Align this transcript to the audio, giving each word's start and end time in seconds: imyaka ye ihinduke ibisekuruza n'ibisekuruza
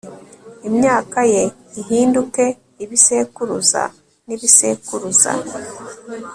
imyaka 0.69 1.19
ye 1.33 1.43
ihinduke 1.81 2.45
ibisekuruza 2.83 3.83
n'ibisekuruza 4.27 5.31